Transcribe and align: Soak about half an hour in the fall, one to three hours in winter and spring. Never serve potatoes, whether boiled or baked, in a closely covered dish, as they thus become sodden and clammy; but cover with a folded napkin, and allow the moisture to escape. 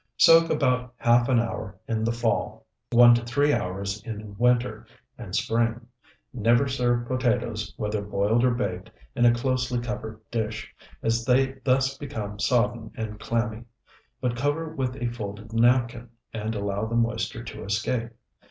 Soak 0.17 0.49
about 0.49 0.95
half 0.97 1.29
an 1.29 1.39
hour 1.39 1.77
in 1.87 2.03
the 2.03 2.11
fall, 2.11 2.65
one 2.91 3.13
to 3.13 3.23
three 3.23 3.53
hours 3.53 4.01
in 4.03 4.35
winter 4.39 4.87
and 5.15 5.35
spring. 5.35 5.85
Never 6.33 6.67
serve 6.67 7.07
potatoes, 7.07 7.71
whether 7.77 8.01
boiled 8.01 8.43
or 8.43 8.49
baked, 8.49 8.89
in 9.15 9.25
a 9.25 9.31
closely 9.35 9.79
covered 9.79 10.19
dish, 10.31 10.73
as 11.03 11.23
they 11.23 11.53
thus 11.63 11.99
become 11.99 12.39
sodden 12.39 12.91
and 12.95 13.19
clammy; 13.19 13.65
but 14.19 14.35
cover 14.35 14.69
with 14.73 14.95
a 14.95 15.05
folded 15.05 15.53
napkin, 15.53 16.09
and 16.33 16.55
allow 16.55 16.87
the 16.87 16.95
moisture 16.95 17.43
to 17.43 17.63
escape. 17.63 18.09